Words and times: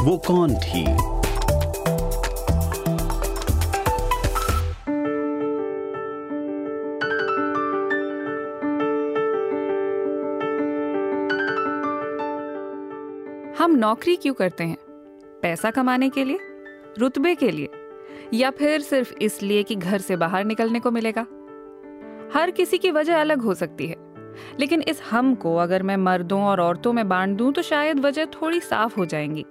वो 0.00 0.18
कौन 0.18 0.54
थी? 0.54 0.84
हम 0.84 1.20
नौकरी 13.70 14.16
क्यों 14.16 14.34
करते 14.34 14.64
हैं? 14.64 14.76
पैसा 15.42 15.70
कमाने 15.70 16.08
के 16.08 16.24
लिए? 16.24 16.38
रुतबे 16.98 17.34
के 17.34 17.50
लिए? 17.50 17.68
या 18.34 18.50
फिर 18.50 18.80
सिर्फ़ 18.80 19.14
इसलिए 19.22 19.62
कि 19.62 19.74
घर 19.74 19.98
से 19.98 20.16
बाहर 20.16 20.44
निकलने 20.44 20.80
को 20.80 20.90
मिलेगा? 20.90 21.26
हर 22.38 22.50
किसी 22.50 22.78
की 22.78 22.90
वजह 22.90 23.20
अलग 23.20 23.42
हो 23.42 23.54
सकती 23.54 23.86
है। 23.86 23.96
लेकिन 24.60 24.82
इस 24.82 25.02
हम 25.10 25.34
को 25.34 25.56
अगर 25.56 25.82
मैं 25.82 25.96
मर्दों 25.96 26.42
और 26.42 26.60
औरतों 26.60 26.92
में 26.92 27.08
बांट 27.08 27.36
दूँ 27.36 27.52
तो 27.52 27.62
शायद 27.62 28.00
वजह 28.00 28.24
थोड़ी 28.24 28.60
साफ़ 28.60 28.96
हो 28.96 29.06
जाएँगी। 29.06 29.46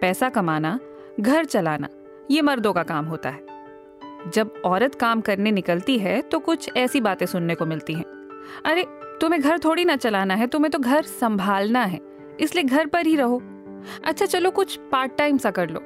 पैसा 0.00 0.28
कमाना, 0.28 0.78
घर 1.20 1.44
चलाना, 1.44 1.88
ये 2.30 2.42
मर्दों 2.42 2.72
का 2.72 2.82
काम 2.82 3.04
होता 3.04 3.30
है। 3.30 3.46
जब 4.28 4.52
औरत 4.64 4.94
काम 4.94 5.20
करने 5.20 5.50
निकलती 5.50 5.98
है 5.98 6.20
तो 6.22 6.38
कुछ 6.38 6.70
ऐसी 6.76 7.00
बातें 7.00 7.26
सुनने 7.26 7.54
को 7.54 7.66
मिलती 7.66 7.94
हैं। 7.94 8.04
अरे, 8.64 8.84
तुम्हें 9.20 9.40
घर 9.42 9.58
थोड़ी 9.58 9.84
ना 9.84 9.96
चलाना 9.96 10.34
है, 10.34 10.46
तुम्हें 10.46 10.70
तो 10.70 10.78
घर 10.78 11.02
संभालना 11.02 11.82
है, 11.82 12.00
इसलिए 12.40 12.64
घर 12.64 12.86
पर 12.86 13.06
ही 13.06 13.16
रहो। 13.16 13.42
अच्छा 14.04 14.26
चलो 14.26 14.50
कुछ 14.50 14.76
पार्ट 14.92 15.16
टाइम 15.16 15.38
सा 15.38 15.50
कर 15.50 15.70
लो, 15.70 15.80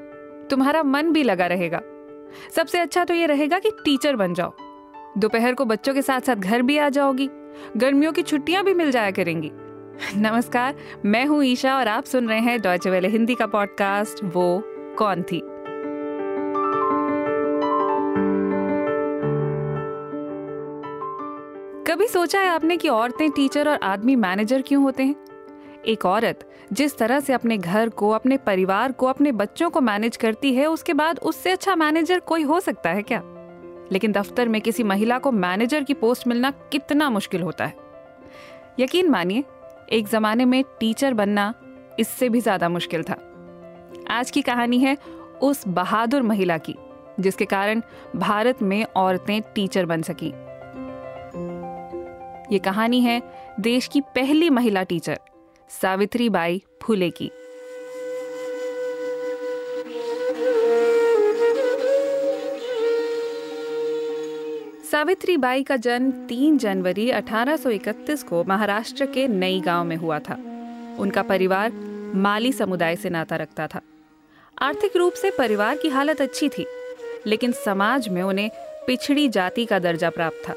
तुम्हारा 0.50 0.82
मन 0.82 1.12
भी 1.12 1.22
लगा 1.22 1.46
रहेगा। 1.46 1.80
सबसे 2.50 2.78
अच्छा 2.78 3.04
तो 3.04 3.14
ये 3.14 3.26
रहेगा 3.26 3.58
कि 3.58 3.70
टीचर 3.84 4.16
बन 4.16 4.34
जाओ। 4.34 4.52
दोपहर 5.18 5.54
को 5.54 5.64
बच्चों 5.64 5.94
के 5.94 6.02
साथ 6.02 6.20
साथ 6.20 6.36
घर 6.36 6.62
भी 6.62 6.78
आ 6.78 6.88
जाओगी, 6.88 7.28
गर्मियों 7.76 8.12
की 8.12 8.22
छुट्टियाँ 8.22 8.64
भी 8.64 8.74
मिल 8.74 8.90
जाया 8.90 9.10
करेंगी। 9.10 9.50
नमस्कार, 10.16 10.74
मैं 11.04 11.26
हूँ 11.26 11.44
ईशा 11.44 11.76
और 11.76 11.88
आप 11.88 12.04
सुन 12.04 12.28
रहे 12.28 12.38
हैं 12.38 12.60
डॉइचे 12.60 12.90
वेले 12.90 13.08
हिंदी 13.08 13.34
का 13.34 13.46
पॉडकास्ट 13.46 14.24
वो 14.24 14.62
कौन 14.98 15.22
थी? 15.22 15.40
कभी 21.92 22.08
सोचा 22.08 22.40
है 22.40 22.48
आपने 22.48 22.76
कि 22.76 22.88
औरतें 22.88 23.30
टीचर 23.30 23.68
और 23.68 23.78
आदमी 23.82 24.16
मैनेजर 24.16 24.62
क्यों 24.62 24.82
होते 24.82 25.02
हैं? 25.02 25.16
एक 25.86 26.06
औरत 26.06 26.50
जिस 26.72 26.98
तरह 26.98 27.20
से 27.20 27.32
अपने 27.32 27.58
घर 27.58 27.88
को, 27.88 28.10
अपने 28.10 28.36
परिवार 28.36 28.92
को, 28.92 29.06
अपने 29.06 29.32
बच्चों 29.32 29.70
को 29.70 29.80
मैनेज 29.80 30.16
करती 30.16 30.54
है, 30.54 30.66
उसके 30.66 30.92
बाद 30.92 31.18
उससे 31.18 31.50
अच्छा 31.50 31.76
मैनेजर 31.76 32.20
कोई 32.20 32.42
हो 32.42 32.60
सकता 32.60 32.90
है 32.90 33.02
क्या? 33.02 33.22
लेकिन 33.92 34.12
दफ्तर 34.12 34.48
में 34.48 34.60
किसी 34.60 34.82
महिला 34.82 35.18
को 35.18 35.32
मैनेजर 35.32 35.82
की 35.82 35.94
पोस्ट 35.94 36.26
मिलना 36.26 36.50
कितना 36.50 37.10
मुश्किल 37.10 37.42
होता 37.42 37.64
है। 37.64 37.74
यकीन 38.78 39.10
मानिए 39.10 39.44
एक 39.92 40.08
जमाने 40.08 40.44
में 40.44 40.62
टीचर 40.80 41.14
बनना 41.14 41.52
इससे 41.98 42.28
भी 42.28 42.40
ज़्यादा 42.40 42.68
मुश्किल 42.68 43.02
था। 43.02 43.16
आज 44.10 44.30
की 44.30 44.42
कहानी 44.42 44.78
है 44.78 44.96
उस 45.42 45.66
बहादुर 45.68 46.22
महिला 46.22 46.56
की, 46.58 46.74
जिसके 47.20 47.44
कारण 47.44 47.82
भारत 48.16 48.62
में 48.62 48.84
औरतें 48.96 49.40
टीचर 49.54 49.86
बन 49.86 50.02
सकी। 50.02 50.32
ये 52.54 52.58
कहानी 52.58 53.00
है 53.00 53.20
देश 53.60 53.86
की 53.86 54.00
पहली 54.00 54.50
महिला 54.50 54.82
टीचर, 54.82 55.18
सावित्री 55.70 56.28
बाई 56.28 56.62
फूले 56.82 57.10
की। 57.10 57.30
सावित्री 64.92 65.36
बाई 65.36 65.62
का 65.62 65.76
जन्म 65.76 66.10
3 66.28 66.56
जनवरी 66.58 67.08
1831 67.10 68.22
को 68.22 68.42
महाराष्ट्र 68.44 69.06
के 69.06 69.26
नई 69.28 69.60
गाँव 69.60 69.84
में 69.84 69.94
हुआ 69.96 70.18
था। 70.18 70.34
उनका 70.98 71.22
परिवार 71.22 71.72
माली 72.14 72.52
समुदाय 72.52 72.96
से 72.96 73.10
नाता 73.10 73.36
रखता 73.36 73.66
था। 73.66 73.80
आर्थिक 74.58 74.96
रूप 74.96 75.12
से 75.12 75.30
परिवार 75.30 75.76
की 75.76 75.88
हालत 75.88 76.20
अच्छी 76.20 76.48
थी, 76.48 76.66
लेकिन 77.26 77.52
समाज 77.54 78.08
में 78.08 78.22
उन्हें 78.22 78.50
पिछड़ी 78.86 79.28
जाति 79.28 79.64
का 79.64 79.78
दर्जा 79.78 80.10
प्राप्त 80.10 80.42
था। 80.48 80.54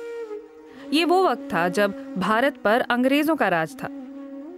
ये 0.94 1.06
वो 1.06 1.24
वक्त 1.28 1.48
था 1.54 1.68
जब 1.70 1.94
भारत 2.18 2.58
पर 2.58 2.82
अंग्रेज़ों 2.90 3.36
का 3.36 3.48
राज 3.48 3.78
था। 3.84 3.90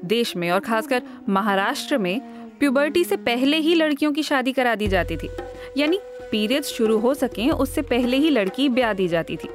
देश 0.06 0.36
में 0.36 0.50
और 0.52 0.60
खासकर 0.60 1.02
महाराष्ट्र 1.30 1.98
में 1.98 2.20
प्यूबर्टी 2.60 3.04
से 3.04 3.18
पहले 3.18 3.58
ही 3.58 3.76
लड़कियों 3.76 4.12
की 4.14 4.24
शादी 4.24 4.52
करा 4.52 4.76
दी 4.76 4.88
जाती 4.88 5.18
थी, 5.18 5.30
यानी 5.78 6.00
पीरियड्स 6.32 6.74
शुरू 6.74 6.98
हो 6.98 7.14
सके 7.14 7.50
उससे 7.52 7.82
पहले 7.84 8.18
ही 8.18 8.30
लड़की 8.30 8.70
ब्याह 8.70 8.94
दी 8.94 9.08
जाती 9.08 9.38
थी। 9.38 9.50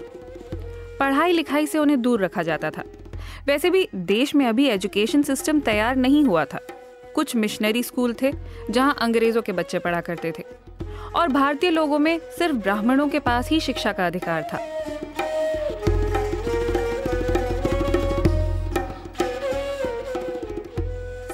पढ़ाई 1.02 1.32
लिखाई 1.32 1.66
से 1.66 1.78
उन्हें 1.78 2.02
दूर 2.02 2.24
रखा 2.24 2.42
जाता 2.42 2.70
था। 2.70 2.82
वैसे 3.46 3.70
भी 3.70 3.88
देश 3.94 4.34
में 4.34 4.46
अभी 4.46 4.66
एजुकेशन 4.66 5.22
सिस्टम 5.22 5.60
तैयार 5.60 5.96
नहीं 5.96 6.24
हुआ 6.24 6.44
था। 6.44 6.58
कुछ 7.14 7.36
मिशनरी 7.36 7.82
स्कूल 7.82 8.14
थे, 8.22 8.32
जहाँ 8.70 8.96
अंग्रेज़ों 9.00 9.42
के 9.42 9.52
बच्चे 9.52 9.78
पढ़ा 9.78 10.00
करते 10.00 10.32
थे। 10.38 10.44
और 11.14 11.28
भारतीय 11.28 11.70
लोगों 11.70 11.98
में 11.98 12.18
सिर्फ़ 12.38 12.56
ब्राह्मणों 12.56 13.08
के 13.08 13.18
पास 13.18 13.48
ही 13.48 13.60
शिक्षा 13.60 13.92
का 13.92 14.06
अधिकार 14.06 14.42
था। 14.42 14.58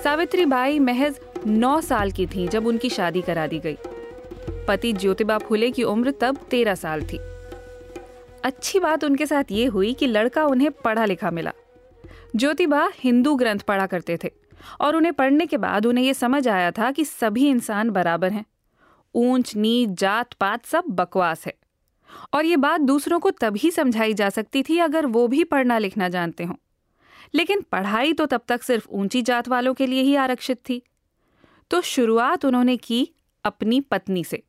सावित्री 0.02 0.44
बाई 0.44 0.78
महज 0.78 1.20
नौ 1.46 1.80
साल 1.80 2.10
की 2.10 2.26
थी 2.26 2.48
जब 2.48 2.66
उनकी 2.66 2.90
शादी 2.90 3.22
करा 3.22 3.46
दी 3.46 3.58
गई। 3.58 3.78
पति 4.68 4.92
ज्योतिबा 4.92 5.38
फुले 5.38 5.70
की 5.70 5.82
उम्र 5.82 6.14
तब 6.20 6.36
तेरह 6.36 6.74
साल 6.74 7.02
थी। 7.02 7.20
अच्छी 8.44 8.80
बात 8.80 9.04
उनके 9.04 9.26
साथ 9.26 9.44
ये 9.50 9.66
हुई 9.66 9.94
कि 9.94 10.06
लड़का 10.06 10.44
उन्हें 10.44 10.70
पढ़ा 10.70 11.04
लिखा 11.04 11.30
मिला। 11.30 11.52
ज्योतिबा 12.36 12.90
हिंदू 12.94 13.34
ग्रंथ 13.34 13.58
पढ़ा 13.58 13.86
करते 13.86 14.18
थे 14.24 14.30
और 14.80 14.96
उन्हें 14.96 15.14
पढ़ने 15.14 15.46
के 15.46 15.56
बाद 15.56 15.86
उन्हें 15.86 16.04
यह 16.04 16.12
समझ 16.12 16.48
आया 16.48 16.70
था 16.70 16.90
कि 16.90 17.04
सभी 17.04 17.48
इंसान 17.48 17.90
बराबर 17.90 18.32
हैं। 18.32 18.44
ऊंच, 19.14 19.56
नीच, 19.56 19.88
जात, 19.88 20.32
पात 20.32 20.66
सब 20.66 20.84
बकवास 20.88 21.46
है। 21.46 21.54
और 22.34 22.44
ये 22.44 22.56
बात 22.56 22.80
दूसरों 22.80 23.20
को 23.20 23.30
तभी 23.30 23.70
समझाई 23.70 24.14
जा 24.14 24.30
सकती 24.30 24.62
थी 24.62 24.78
अगर 24.78 25.06
वो 25.06 25.28
भी 25.28 25.44
पढ़ना 25.44 25.78
लिखना 25.78 26.08
जानते 26.08 26.44
हों। 26.44 26.54
लेकिन 27.34 27.60
पढ़ाई 27.60 28.12
तो 28.12 28.26
तब 28.26 28.40
तक 28.48 28.62
सिर्फ़ 28.62 28.88
ऊँची 28.88 29.22
जात 29.22 29.48
वालों 29.48 29.74
के 29.74 29.86
लिए 29.86 30.02
ही 30.02 30.14
आरक्षित 30.14 30.56
थी। 30.68 30.82
तो 31.70 31.80
शुरुआत 31.80 32.44
उन्होंने 32.44 32.76
की 32.76 33.10
अपनी 33.44 33.80
पत्नी 33.80 34.24
से। 34.24 34.42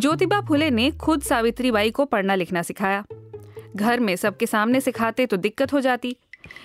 ज्योतिबा 0.00 0.40
फुले 0.40 0.68
ने 0.70 0.90
खुद 0.90 1.22
सावित्री 1.22 1.70
बाई 1.70 1.90
को 1.90 2.04
पढ़ना 2.04 2.34
लिखना 2.34 2.60
सिखाया। 2.62 3.04
घर 3.76 4.00
में 4.00 4.14
सबके 4.16 4.46
सामने 4.46 4.80
सिखाते 4.80 5.24
तो 5.26 5.36
दिक्कत 5.36 5.72
हो 5.72 5.80
जाती। 5.80 6.14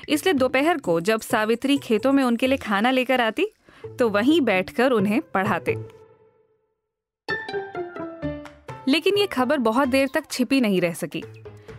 इसलिए 0.09 0.33
दोपहर 0.33 0.77
को 0.77 0.99
जब 1.01 1.21
सावित्री 1.21 1.77
खेतों 1.77 2.11
में 2.11 2.23
उनके 2.23 2.47
लिए 2.47 2.57
खाना 2.57 2.91
लेकर 2.91 3.21
आती 3.21 3.47
तो 3.99 4.07
वहीं 4.09 4.39
बैठकर 4.41 4.91
उन्हें 4.91 5.19
पढ़ाते। 5.33 5.73
लेकिन 8.87 9.17
ये 9.17 9.25
खबर 9.27 9.57
बहुत 9.59 9.87
देर 9.87 10.09
तक 10.13 10.29
छिपी 10.31 10.59
नहीं 10.61 10.79
रह 10.81 10.93
सकी। 10.93 11.23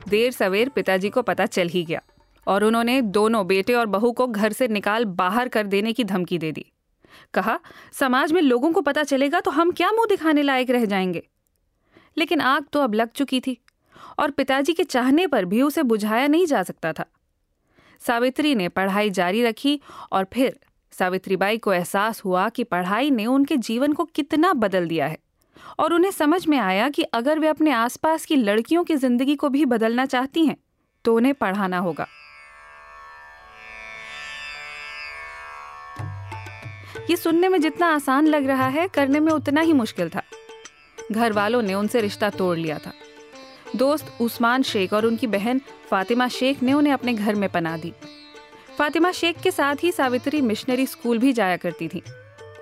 देर 0.09 0.33
सवेर 0.33 0.69
पिताजी 0.69 1.11
को 1.11 1.23
पता 1.23 1.47
चल 1.47 1.69
ही 1.69 1.85
गया 1.85 2.03
और 2.47 2.65
उन्होंने 2.65 3.01
दोनों 3.03 3.47
बेटे 3.47 3.75
और 3.75 3.87
बहू 3.87 4.13
को 4.13 4.27
घर 4.27 4.53
से 4.53 4.69
निकाल 4.69 5.05
बाहर 5.15 5.49
कर 5.49 5.67
देने 5.67 5.93
की 5.93 6.05
धमकी 6.05 6.39
दे 6.39 6.53
दी। 6.53 6.67
कहा, 7.35 7.59
समाज 7.93 8.33
में 8.33 8.43
लोगों 8.43 8.73
को 8.73 8.81
पता 8.81 9.03
चलेगा 9.05 9.41
तो 9.41 9.51
हम 9.51 9.71
क्या 9.71 9.91
मुँह 9.93 10.07
दिखाने 10.09 10.43
लायक 10.43 10.71
रह 10.71 10.85
जाएँगे? 10.85 11.23
लेकिन 12.17 12.41
आग 12.41 12.65
तो 12.73 12.81
अब 12.81 12.95
लग 12.95 13.11
चुकी 13.11 13.41
थी, 13.41 13.59
और 14.19 14.31
पिताजी 14.31 14.73
के 14.73 14.85
चाहने 14.85 15.27
पर 15.27 15.45
भी 15.45 15.63
उसे 15.63 15.83
बुझाया 15.85 16.27
नहीं 16.27 16.47
जा 16.47 16.63
सकता 16.63 16.93
था। 16.93 17.05
सावित्री 18.03 18.55
ने 18.55 18.69
पढ़ाई 18.69 19.11
जारी 19.11 19.43
रखी, 19.43 19.81
और 20.13 20.27
फिर 20.33 20.59
सावित्रीबाई 20.93 21.59
को 21.59 21.73
एहसास 21.73 22.25
हुआ 22.25 22.49
कि 22.49 22.65
पढ़ाई 22.65 23.11
ने 23.11 23.27
उनके 23.27 23.57
जीवन 23.59 23.93
को 23.93 24.05
कितना 24.05 24.53
बदल 24.55 24.89
दिया 24.89 25.07
है, 25.07 25.19
और 25.79 25.93
उन्हें 25.95 26.11
समझ 26.11 26.47
में 26.47 26.59
आया 26.59 26.89
कि 26.89 27.03
अगर 27.15 27.39
वे 27.39 27.49
अपने 27.49 27.71
आसपास 27.71 28.25
की 28.25 28.37
लड़कियों 28.37 28.85
की 28.85 28.97
ज़िंदगी 28.97 29.37
को 29.37 29.49
भी 29.49 29.65
बदलना 29.67 30.07
चाहती 30.07 30.45
हैं 30.47 30.57
तो 31.05 31.15
उन्हें 31.17 31.35
पढ़ाना 31.35 31.79
होगा। 31.79 32.07
ये 37.11 37.17
सुनने 37.17 37.49
में 37.49 37.61
जितना 37.61 37.87
आसान 37.87 38.27
लग 38.27 38.47
रहा 38.47 38.69
है, 38.69 38.87
करने 38.89 39.21
में 39.21 39.33
उतना 39.33 39.61
ही 39.61 39.73
मुश्किल 39.73 40.09
था। 40.09 40.23
घर 41.13 41.33
वालों 41.33 41.63
ने 41.63 41.75
उनसे 41.75 42.01
रिश्ता 42.01 42.31
तोड़ 42.31 42.59
लिया 42.59 42.79
था। 42.79 42.93
दोस्त 43.77 44.13
उस्मान 44.21 44.63
शेख 44.63 44.93
और 44.93 45.07
उनकी 45.07 45.27
बहन 45.27 45.61
फातिमा 45.91 46.29
शेख 46.29 46.63
ने 46.63 46.73
उन्हें 46.73 46.93
अपने 46.93 47.15
घर 47.15 47.35
में 47.35 47.49
पना 47.49 47.77
दी। 47.77 47.93
फातिमा 48.79 49.13
शेख 49.13 49.41
के 49.43 49.51
साथ 49.51 49.77
ही 49.83 49.93
सावित्री 49.93 50.41
मिशनरी 50.41 50.87
स्कूल 50.87 51.19
भी 51.19 51.33
जाया 51.33 51.57
करती 51.57 51.89
थी। 51.89 52.03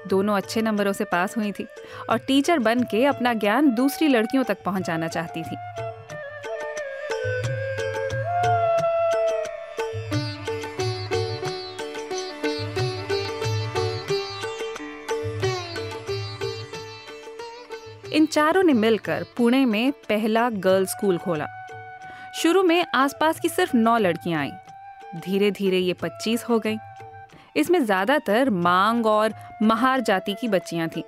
दोनों 0.09 0.37
अच्छे 0.37 0.63
नंबरों 0.63 0.93
से 0.93 1.05
पास 1.05 1.37
हुई 1.37 1.53
थी 1.53 1.67
और 2.11 2.19
टीचर 2.19 2.59
बन 2.59 2.83
के 2.83 3.05
अपना 3.05 3.33
ज्ञान 3.33 3.75
दूसरी 3.75 4.09
लड़कियों 4.09 4.45
तक 4.45 4.63
पहुंचाना 4.63 5.09
चाहती 5.09 5.43
थी। 5.43 5.57
इन 18.15 18.27
चारों 18.27 18.63
ने 18.63 18.73
मिलकर 18.73 19.25
पुणे 19.37 19.65
में 19.65 19.93
पहला 20.09 20.49
गर्ल्स 20.51 20.91
स्कूल 20.91 21.17
खोला। 21.19 21.47
शुरू 22.35 22.63
में 22.63 22.85
आसपास 22.95 23.41
की 23.41 23.49
सिर्फ़ 23.49 23.77
नौ 23.77 23.97
लड़कियाँ 23.99 24.41
आईं। 24.41 25.21
धीरे 25.21 25.51
धीरे 25.51 25.79
ये 25.79 25.93
पच्चीस 25.93 26.45
हो 26.45 26.59
गई। 26.59 26.77
इसमें 27.57 27.85
ज़्यादातर 27.85 28.51
मांग 28.51 29.07
और 29.07 29.35
महार 29.63 30.01
जाति 30.01 30.35
की 30.35 30.49
बच्चियाँ 30.49 30.89
थीं, 30.89 31.03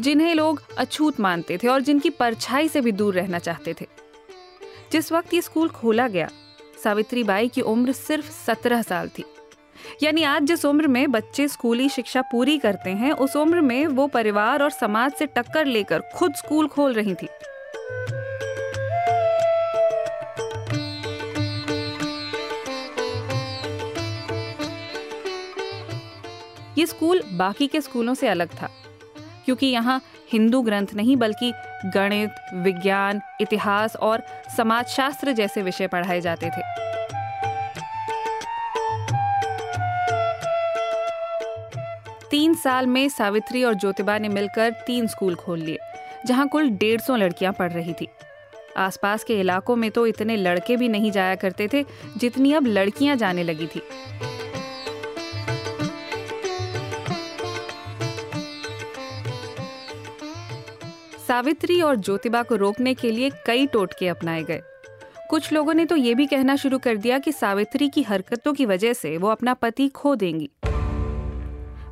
जिन्हें 0.00 0.34
लोग 0.34 0.62
अछूत 0.78 1.20
मानते 1.20 1.58
थे 1.62 1.68
और 1.68 1.80
जिनकी 1.80 2.10
परछाई 2.10 2.68
से 2.68 2.80
भी 2.80 2.92
दूर 2.92 3.14
रहना 3.14 3.38
चाहते 3.38 3.74
थे। 3.80 3.86
जिस 4.92 5.12
वक्त 5.12 5.34
ये 5.34 5.42
स्कूल 5.42 5.68
खोला 5.68 6.08
गया 6.08 6.28
सावित्री 6.84 7.24
बाई 7.24 7.48
की 7.48 7.60
उम्र 7.60 7.92
सिर्फ़ 7.92 8.30
सत्रह 8.46 8.82
साल 8.82 9.08
थी। 9.08 9.24
यानी 10.02 10.22
आज 10.24 10.42
जिस 10.42 10.64
उम्र 10.64 10.86
में 10.86 11.10
बच्चे 11.12 11.48
स्कूली 11.48 11.88
शिक्षा 11.88 12.22
पूरी 12.22 12.58
करते 12.58 12.90
हैं, 12.90 13.12
उस 13.12 13.36
उम्र 13.36 13.60
में 13.60 13.86
वो 13.86 14.06
परिवार 14.06 14.62
और 14.62 14.70
समाज 14.70 15.12
से 15.12 15.26
टक्कर 15.26 15.66
लेकर 15.66 16.02
खुद 16.14 16.34
स्कूल 16.34 16.68
खोल 16.68 16.92
रही 16.92 17.14
थी। 17.14 17.28
ये 26.78 26.86
स्कूल 26.86 27.22
बाकी 27.32 27.66
के 27.66 27.80
स्कूलों 27.80 28.14
से 28.14 28.28
अलग 28.28 28.48
था, 28.54 28.68
क्योंकि 29.44 29.66
यहाँ 29.66 30.00
हिंदू 30.32 30.60
ग्रंथ 30.62 30.86
नहीं, 30.96 31.16
बल्कि 31.16 31.52
गणित, 31.94 32.30
विज्ञान, 32.54 33.20
इतिहास 33.40 33.96
और 33.96 34.22
समाजशास्त्र 34.56 35.32
जैसे 35.32 35.62
विषय 35.62 35.86
पढ़ाए 35.86 36.20
जाते 36.20 36.46
थे। 36.46 36.85
तीन 42.36 42.54
साल 42.54 42.86
में 42.86 43.08
सावित्री 43.08 43.62
और 43.64 43.74
ज्योतिबा 43.74 44.16
ने 44.18 44.28
मिलकर 44.28 44.70
तीन 44.86 45.06
स्कूल 45.06 45.34
खोल 45.34 45.58
लिए, 45.58 45.78
जहाँ 46.26 46.46
कुल 46.48 46.68
डेढ़ 46.70 47.00
सौ 47.00 47.14
लड़कियाँ 47.16 47.52
पढ़ 47.52 47.72
रही 47.72 47.92
थी। 47.92 48.08
आसपास 48.76 49.24
के 49.24 49.38
इलाकों 49.40 49.76
में 49.76 49.90
तो 49.90 50.06
इतने 50.06 50.36
लड़के 50.36 50.76
भी 50.76 50.88
नहीं 50.88 51.10
जाया 51.10 51.34
करते 51.34 51.68
थे 51.72 51.82
जितनी 52.16 52.52
अब 52.52 52.66
लड़कियाँ 52.66 53.16
जाने 53.16 53.42
लगी 53.42 53.66
थी। 53.66 53.82
सावित्री 61.26 61.80
और 61.80 61.96
ज्योतिबा 61.96 62.42
को 62.42 62.56
रोकने 62.56 62.94
के 62.94 63.10
लिए 63.10 63.30
कई 63.46 63.66
टोटके 63.66 64.08
अपनाए 64.08 64.42
गए। 64.42 64.60
कुछ 65.30 65.52
लोगों 65.52 65.74
ने 65.74 65.84
तो 65.84 65.96
ये 65.96 66.14
भी 66.14 66.26
कहना 66.26 66.56
शुरू 66.56 66.78
कर 66.78 66.96
दिया 66.96 67.18
कि 67.18 67.32
सावित्री 67.32 67.88
की 67.88 68.02
हरकतों 68.02 68.52
की 68.52 68.66
वजह 68.66 68.92
से 68.92 69.16
वो 69.16 69.28
अपना 69.28 69.54
पति 69.54 69.88
खो 69.88 70.14
देंगी। 70.14 70.50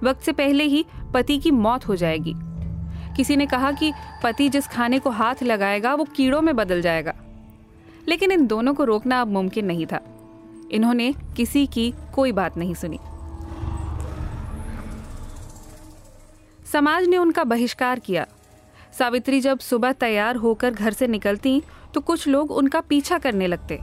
वक्त 0.05 0.23
से 0.23 0.33
पहले 0.33 0.65
ही 0.65 0.85
पति 1.15 1.39
की 1.39 1.51
मौत 1.51 1.89
हो 1.89 1.97
जाएगी। 1.97 2.35
किसी 3.17 3.37
ने 3.37 3.47
कहा 3.47 3.73
कि 3.73 3.93
पति 4.23 4.49
जिस 4.49 4.67
खाने 4.69 4.99
को 4.99 5.11
हाथ 5.11 5.43
लगाएगा, 5.43 5.95
वो 5.95 6.05
कीड़ों 6.05 6.41
में 6.43 6.56
बदल 6.56 6.83
जाएगा। 6.83 7.15
लेकिन 8.09 8.33
इन 8.33 8.47
दोनों 8.47 8.75
को 8.75 8.85
रोकना 8.85 9.21
अब 9.21 9.29
मुमकिन 9.29 9.67
नहीं 9.67 9.87
था। 9.87 10.01
इन्होंने 10.73 11.12
किसी 11.37 11.67
की 11.67 11.95
कोई 12.15 12.33
बात 12.33 12.56
नहीं 12.56 12.75
सुनी। 12.75 12.99
समाज 16.73 17.07
ने 17.07 17.17
उनका 17.17 17.45
बहिष्कार 17.45 17.99
किया। 17.99 18.27
सावित्री 18.99 19.41
जब 19.41 19.59
सुबह 19.59 19.93
तैयार 19.93 20.37
होकर 20.37 20.71
घर 20.71 20.93
से 20.93 21.07
निकलती 21.07 21.62
तो 21.95 22.00
कुछ 22.00 22.29
लोग 22.29 22.50
उनका 22.50 22.81
पीछा 22.81 23.19
करने 23.19 23.47
लगते। 23.47 23.81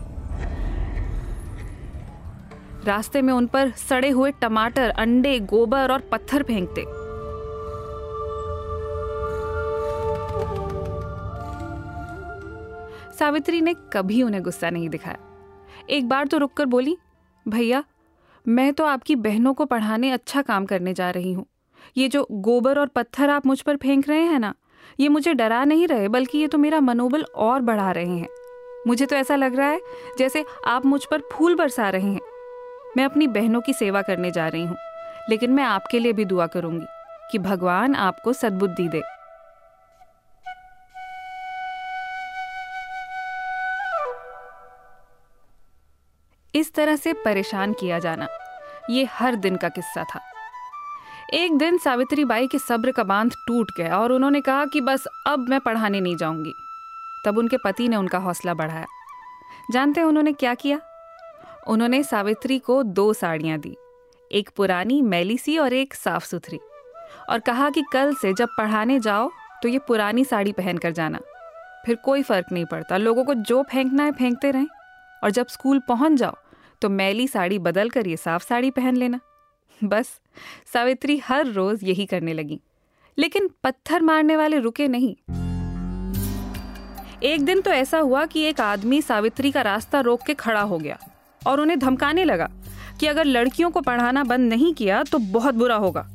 रास्ते 2.86 3.22
में 3.22 3.34
उन 3.34 3.48
पर 3.48 3.72
सड़े 3.72 4.10
हुए 4.10 4.32
टमाटर, 4.32 4.90
अंडे, 4.90 5.40
गोबर 5.40 5.92
और 5.92 6.00
पत्थर 6.02 6.44
फेंकते। 6.44 6.86
सावित्री 13.16 13.62
ने 13.62 13.74
कभी 13.94 14.22
उन्हें 14.24 14.44
गुस्सा 14.44 14.70
नहीं 14.70 14.90
दिखाया। 14.90 15.18
एक 15.90 16.08
बार 16.10 16.28
तो 16.28 16.38
रुककर 16.38 16.66
बोली, 16.66 16.98
भैया, 17.46 17.84
मैं 18.46 18.74
तो 18.74 18.86
आपकी 18.86 19.16
बहनों 19.16 19.54
को 19.54 19.66
पढ़ाने 19.66 20.12
अच्छा 20.12 20.42
काम 20.42 20.66
करने 20.66 20.94
जा 20.94 21.10
रही 21.10 21.34
हूँ। 21.34 21.46
ये 21.98 22.08
जो 22.08 22.28
गोबर 22.32 22.80
और 22.80 22.88
पत्थर 22.88 23.30
आप 23.30 23.46
मुझ 23.46 23.60
पर 23.62 23.78
फेंक 23.78 24.10
रहे 24.10 24.22
हैं 24.22 24.40
ना, 24.40 24.54
ये 25.00 25.10
मुझे 25.10 25.34
डरा 25.34 25.64
नहीं 25.64 25.88
रहे, 25.88 26.08
बल्कि 26.08 26.38
ये 26.38 26.48
तो 26.48 26.58
मेरा 26.58 26.80
मनोबल 26.80 27.24
और 27.24 27.62
बढ़ा 27.62 27.92
रहे 27.92 28.18
हैं। 28.18 28.28
मुझे 28.88 29.06
तो 29.06 29.16
ऐसा 29.16 29.36
लग 29.36 29.56
रहा 29.56 29.70
है 29.70 29.80
जैसे 30.18 30.46
आप 30.68 30.86
मुझ 30.86 31.04
पर 31.06 31.22
फूल 31.32 31.56
बरसा 31.56 31.90
रहे 31.90 32.12
हैं। 32.12 32.31
मैं 32.98 33.04
अपनी 33.06 33.28
बहनों 33.28 33.62
की 33.62 33.74
सेवा 33.74 34.02
करने 34.02 34.32
जा 34.32 34.48
रही 34.48 34.66
हूँ, 34.66 34.78
लेकिन 35.30 35.52
मैं 35.52 35.64
आपके 35.64 36.00
लिए 36.00 36.14
भी 36.14 36.26
दुआ 36.26 36.48
करूँगी 36.48 36.86
कि 37.32 37.38
भगवान 37.40 37.96
आपको 37.96 38.34
सद्बुद्धि 38.34 38.88
दे। 38.88 39.02
इस 46.54 46.74
तरह 46.74 46.96
से 46.96 47.14
परेशान 47.16 47.74
किया 47.74 48.00
जाना, 48.00 48.28
ये 48.90 49.08
हर 49.12 49.36
दिन 49.36 49.56
का 49.56 49.70
किस्सा 49.70 50.04
था। 50.04 50.20
एक 51.34 51.58
दिन 51.58 51.78
सावित्री 51.78 52.26
बाई 52.26 52.48
के 52.48 52.60
सब्र 52.60 52.92
का 52.92 53.04
बाँध 53.04 53.34
टूट 53.48 53.72
गया 53.78 53.98
और 53.98 54.12
उन्होंने 54.12 54.42
कहा 54.42 54.66
कि 54.66 54.82
बस 54.82 55.08
अब 55.28 55.50
मैं 55.50 55.60
पढ़ाने 55.60 56.02
नहीं 56.02 56.16
जाऊँगी। 56.18 56.54
तब 57.26 57.38
उनके 57.38 57.58
पति 57.58 57.88
ने 57.88 57.96
उनका 57.96 58.18
हौसला 58.18 58.54
बढ़ाया। 58.54 58.86
जानते 59.72 60.02
हैं 60.02 60.08
उन्होंने 60.08 60.34
क्या 60.34 60.54
किया? 60.54 60.80
उन्होंने 61.68 62.02
सावित्री 62.04 62.58
को 62.60 62.82
दो 62.84 63.12
साड़ियाँ 63.14 63.58
दी, 63.60 63.76
एक 64.32 64.50
पुरानी 64.50 65.02
मैली 65.02 65.38
सी 65.38 65.58
और 65.58 65.74
एक 65.74 65.94
साफ़ 65.94 66.26
सुथरी, 66.26 66.60
और 67.30 67.40
कहा 67.40 67.70
कि 67.70 67.84
कल 67.94 68.14
से 68.16 68.34
जब 68.34 68.50
पढ़ाने 68.58 69.00
जाओ 69.00 69.30
तो 69.64 69.70
ये 69.70 69.80
पुरानी 69.80 70.26
साड़ी 70.26 70.52
पहन 70.52 70.78
कर 70.78 70.92
जाना। 70.92 71.20
फिर 71.86 71.96
कोई 71.96 72.24
फ़र्क 72.24 72.52
नहीं 72.52 72.66
पड़ता, 72.66 72.98
लोगों 72.98 73.24
को 73.24 73.34
जो 73.34 73.62
फेंकना 73.64 74.04
है 74.04 74.12
फेंकते 74.12 74.52
रहें, 74.52 74.68
और 75.24 75.30
जब 75.30 75.48
स्कूल 75.48 75.82
पहुँच 75.88 76.12
जाओ 76.14 76.36
तो 76.82 76.90
मैली 76.90 77.28
साड़ी 77.28 77.60
बदल 77.60 77.90
कर 77.90 78.08
ये 78.08 78.18
साफ़ 78.18 78.46
साड़ी 78.46 78.72
पहन 78.72 78.96
लेना। 78.96 79.20
बस, 79.82 80.20
सावित्री 80.74 81.18
हर 81.20 81.46
रोज 81.48 81.84
यही 81.84 82.06
करने 82.06 82.34
लगी, 82.34 82.60
लेकिन 83.18 83.50
पत्थर 83.64 84.02
मारने 84.02 84.36
वाले 84.36 84.60
रुके 84.60 84.88
नहीं। 84.88 85.16
एक 87.24 87.46
दिन 87.46 87.62
तो 87.62 87.72
ऐसा 87.72 88.00
हुआ 88.00 88.26
कि 88.26 88.44
एक 88.44 88.62
आदमी 88.62 89.02
सावित्री 89.02 89.52
का 89.52 89.62
रास्ता 89.62 90.00
रोक 90.00 90.22
के 90.22 90.34
खड़ा 90.36 90.62
हो 90.62 90.78
गया। 90.78 90.98
और 91.48 91.60
उन्हें 91.62 91.80
धमकाने 91.80 92.24
लगा 92.24 92.50
कि 93.00 93.08
अगर 93.08 93.26
लड़कियों 93.26 93.70
को 93.72 93.82
पढ़ाना 93.82 94.24
बंद 94.24 94.50
नहीं 94.50 94.74
किया 94.74 95.04
तो 95.04 95.20
बहुत 95.20 95.56
बुरा 95.56 95.76
होगा। 95.78 96.08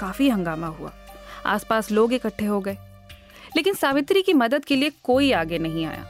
काफ़ी 0.00 0.28
हंगामा 0.28 0.66
हुआ। 0.68 0.92
आसपास 1.46 1.90
लोग 1.90 2.12
इकट्ठे 2.12 2.44
हो 2.46 2.60
गए, 2.60 2.76
लेकिन 3.56 3.74
सावित्री 3.74 4.22
की 4.22 4.32
मदद 4.34 4.64
के 4.64 4.76
लिए 4.76 4.92
कोई 5.04 5.32
आगे 5.32 5.58
नहीं 5.58 5.84
आया। 5.86 6.04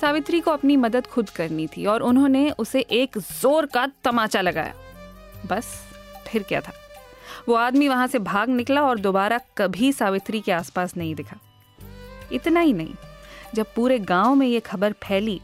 सावित्री 0.00 0.40
को 0.40 0.50
अपनी 0.50 0.76
मदद 0.76 1.06
खुद 1.06 1.30
करनी 1.30 1.66
थी 1.66 1.86
और 1.86 2.02
उन्होंने 2.02 2.50
उसे 2.58 2.80
एक 2.80 3.18
ज़ोर 3.20 3.66
का 3.66 3.86
तमाचा 4.04 4.40
लगाया। 4.40 4.74
बस, 5.46 5.66
फिर 6.26 6.42
क्या 6.42 6.60
था? 6.60 6.72
वो 7.48 7.54
आदमी 7.54 7.88
वहाँ 7.88 8.06
से 8.06 8.18
भाग 8.20 8.48
निकला 8.48 8.82
और 8.82 8.98
दोबारा 8.98 9.40
कभी 9.58 9.92
सावित्री 9.92 10.40
के 10.40 10.52
आसपास 10.52 10.96
नहीं 10.96 11.14
दिखा। 11.14 11.36
इतना 12.32 12.60
ही 12.60 12.72
नहीं, 12.72 12.94
जब 13.54 13.66
पूरे 13.74 13.98
गाँव 13.98 14.34
में 14.34 14.46
ये 14.46 14.60
खबर 14.60 14.92
फैली 15.04 15.40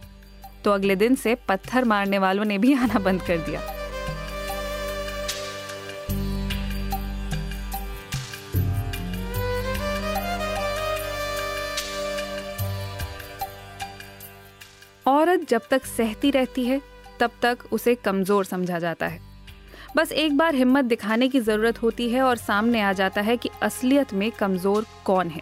तो 0.64 0.70
अगले 0.70 0.96
दिन 0.96 1.14
से 1.14 1.34
पत्थर 1.48 1.84
मारने 1.84 2.18
वालों 2.18 2.44
ने 2.44 2.58
भी 2.58 2.74
आना 2.74 2.98
बंद 3.00 3.22
कर 3.22 3.38
दिया। 3.38 3.60
औरत 15.06 15.48
जब 15.48 15.62
तक 15.70 15.84
सहती 15.86 16.30
रहती 16.30 16.64
है, 16.64 16.80
तब 17.20 17.30
तक 17.42 17.58
उसे 17.72 17.94
कमज़ोर 17.94 18.44
समझा 18.44 18.78
जाता 18.78 19.06
है। 19.06 19.31
बस 19.96 20.12
एक 20.12 20.36
बार 20.36 20.54
हिम्मत 20.54 20.84
दिखाने 20.84 21.28
की 21.28 21.40
ज़रूरत 21.40 21.82
होती 21.82 22.08
है 22.10 22.22
और 22.22 22.36
सामने 22.36 22.80
आ 22.80 22.92
जाता 22.92 23.20
है 23.20 23.36
कि 23.36 23.50
असलियत 23.62 24.12
में 24.14 24.30
कमज़ोर 24.30 24.86
कौन 25.04 25.28
है। 25.28 25.40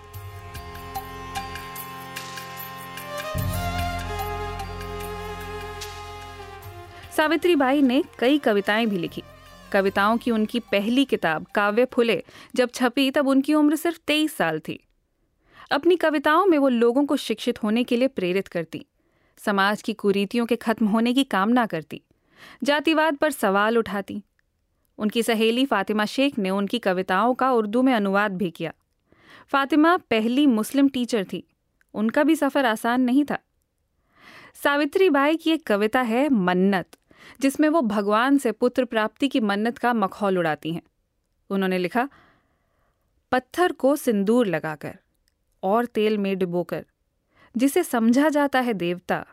सावित्री 7.16 7.56
बाई 7.56 7.82
ने 7.82 8.02
कई 8.18 8.38
कविताएँ 8.38 8.86
भी 8.86 8.98
लिखी। 8.98 9.22
कविताओं 9.72 10.16
की 10.16 10.30
उनकी 10.30 10.60
पहली 10.60 11.04
किताब, 11.04 11.46
काव्य 11.54 11.84
फुले, 11.84 12.22
जब 12.54 12.70
छपी 12.74 13.10
तब 13.10 13.28
उनकी 13.28 13.54
उम्र 13.54 13.76
सिर्फ़ 13.76 13.98
तेईस 14.06 14.36
साल 14.36 14.58
थी। 14.58 14.78
अपनी 15.70 15.96
कविताओं 15.96 16.46
में 16.46 16.58
वो 16.58 16.68
लोगों 16.68 17.04
को 17.06 17.16
शिक्षित 17.16 17.62
होने 17.62 17.84
के 17.84 17.96
लिए 17.96 18.08
प्रेरित 18.08 18.48
करती। 18.48 18.84
समाज 19.38 19.82
की 19.82 19.92
कुरीतियों 19.92 20.46
के 20.46 20.56
खत्म 20.56 20.86
होने 20.86 21.14
की 21.14 21.24
कामना 21.24 21.66
करती। 21.66 22.02
जातिवाद 22.64 23.16
पर 23.16 23.30
सवाल 23.30 23.78
उठाती। 23.78 24.22
उनकी 25.00 25.22
सहेली 25.22 25.66
फातिमा 25.66 26.04
शेख 26.04 26.38
ने 26.38 26.50
उनकी 26.50 26.78
कविताओं 26.78 27.34
का 27.34 27.52
उर्दू 27.52 27.82
में 27.82 27.94
अनुवाद 27.94 28.36
भी 28.36 28.50
किया। 28.50 28.72
फातिमा 29.48 29.96
पहली 29.96 30.46
मुस्लिम 30.46 30.88
टीचर 30.88 31.24
थी। 31.24 31.46
उनका 31.94 32.22
भी 32.22 32.36
सफ़र 32.36 32.66
आसान 32.66 33.00
नहीं 33.00 33.24
था। 33.24 33.38
सावित्री 34.54 35.10
बाई 35.10 35.36
की 35.36 35.50
एक 35.50 35.66
कविता 35.66 36.00
है 36.00 36.28
मन्नत, 36.28 36.96
जिसमें 37.40 37.68
वो 37.68 37.82
भगवान 37.82 38.38
से 38.38 38.52
पुत्र 38.52 38.84
प्राप्ति 38.84 39.28
की 39.28 39.40
मन्नत 39.40 39.78
का 39.78 39.92
मखौल 39.92 40.38
उड़ाती 40.38 40.72
हैं। 40.72 40.82
उन्होंने 41.50 41.78
लिखा, 41.78 42.08
पत्थर 43.32 43.72
को 43.72 43.96
सिंदूर 43.96 44.46
लगाकर 44.46 44.98
और 45.62 45.84
तेल 45.84 46.18
में 46.18 46.38
डुबोकर, 46.38 46.86
जिसे 47.56 47.82
समझा 47.82 48.28
जाता 48.28 48.60
है 48.60 48.74
देवता, 48.74 49.26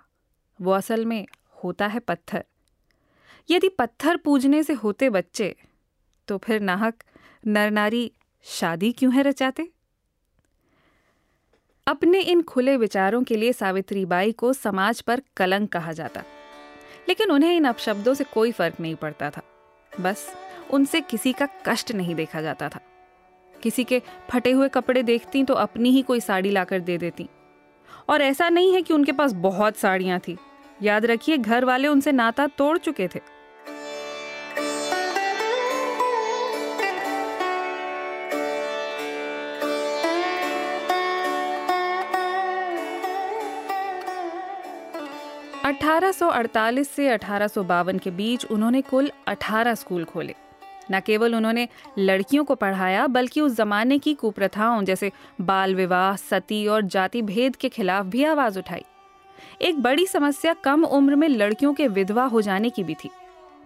वो 0.61 0.71
असल 0.71 1.05
में 1.05 1.27
होता 1.63 1.87
है 1.87 1.99
पत्थर। 1.99 2.45
यदि 3.49 3.69
पत्थर 3.69 4.17
पूजने 4.17 4.61
से 4.63 4.73
होते 4.73 5.09
बच्चे 5.09 5.55
तो 6.27 6.37
फिर 6.37 6.61
नाहक 6.61 7.03
नर 7.47 7.71
नारी 7.71 8.11
शादी 8.45 8.91
क्यों 8.91 9.13
है 9.13 9.21
रचाते? 9.23 9.67
अपने 11.87 12.19
इन 12.21 12.41
खुले 12.41 12.75
विचारों 12.77 13.23
के 13.23 13.35
लिए 13.35 13.53
सावित्री 13.53 14.05
बाई 14.05 14.31
को 14.31 14.51
समाज 14.53 15.01
पर 15.01 15.21
कलंक 15.37 15.71
कहा 15.71 15.91
जाता, 15.91 16.23
लेकिन 17.09 17.31
उन्हें 17.31 17.55
इन 17.55 17.65
अपशब्दों 17.65 18.13
से 18.13 18.23
कोई 18.23 18.51
फ़र्क 18.51 18.79
नहीं 18.79 18.95
पड़ता 18.95 19.29
था। 19.29 19.41
बस 19.91 20.27
उनसे 20.71 21.01
किसी 21.01 21.33
का 21.33 21.47
कष्ट 21.65 21.91
नहीं 21.91 22.15
देखा 22.15 22.41
जाता 22.41 22.69
था। 22.69 22.79
किसी 23.53 23.83
के 23.83 24.01
फटे 24.29 24.51
हुए 24.51 24.67
कपड़े 24.69 25.03
देखती 25.03 25.43
तो 25.43 25.53
अपनी 25.55 25.89
ही 25.89 26.01
कोई 26.01 26.19
साड़ी 26.19 26.49
लाकर 26.49 26.79
दे 26.79 26.97
देती। 26.97 27.27
और 28.09 28.21
ऐसा 28.21 28.49
नहीं 28.49 28.73
है 28.73 28.81
कि 28.81 28.93
उनके 28.93 29.11
पास 29.11 29.33
बहुत 29.33 29.77
साड़ियाँ 29.77 30.19
थी। 30.19 30.37
याद 30.81 31.05
रखिए, 31.05 31.37
घर 31.37 31.65
वाले 31.65 31.87
उनसे 31.87 32.11
नाता 32.11 32.47
तोड़ 32.47 32.77
चुके 32.77 33.07
थे। 33.07 33.21
अठारह 45.67 46.11
से 46.83 47.07
अठारह 47.09 47.47
सौ 47.47 47.63
बावन 47.63 47.97
के 47.97 48.11
बीच 48.11 48.45
उन्होंने 48.45 48.81
कुल 48.81 49.09
18 49.27 49.73
स्कूल 49.75 50.03
खोले। 50.03 50.35
न 50.91 50.99
केवल 50.99 51.35
उन्होंने 51.35 51.67
लड़कियों 51.99 52.43
को 52.43 52.55
पढ़ाया, 52.55 53.07
बल्कि 53.07 53.41
उस 53.41 53.55
जमाने 53.55 53.97
की 53.99 54.13
कुप्रथाओं 54.13 54.83
जैसे 54.83 55.11
बाल 55.41 55.75
विवाह, 55.75 56.15
सती 56.15 56.67
और 56.67 56.81
जाति 56.81 57.21
भेद 57.21 57.55
के 57.55 57.69
खिलाफ 57.69 58.05
भी 58.05 58.23
आवाज़ 58.23 58.59
उठाई। 58.59 58.83
एक 59.61 59.81
बड़ी 59.81 60.05
समस्या 60.05 60.53
कम 60.53 60.83
उम्र 60.83 61.15
में 61.15 61.27
लड़कियों 61.29 61.73
के 61.73 61.87
विधवा 61.87 62.23
हो 62.25 62.41
जाने 62.41 62.69
की 62.69 62.83
भी 62.83 62.93
थी। 62.93 63.09